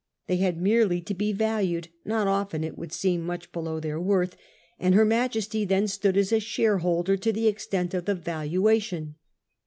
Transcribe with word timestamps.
They 0.25 0.37
had 0.37 0.59
merely 0.59 0.99
to 1.01 1.13
be 1.13 1.31
valued— 1.31 1.89
not 2.05 2.25
often, 2.27 2.63
it 2.63 2.75
would 2.75 2.91
seem, 2.91 3.21
much 3.21 3.51
below 3.51 3.79
their 3.79 3.99
worth— 4.01 4.35
and 4.79 4.95
Her 4.95 5.05
Majesty 5.05 5.63
then 5.63 5.87
stood 5.87 6.17
as 6.17 6.31
a 6.31 6.39
shareholder 6.39 7.17
to 7.17 7.31
the 7.31 7.47
extent 7.47 7.93
of 7.93 8.05
the 8.05 8.15
valuation. 8.15 9.13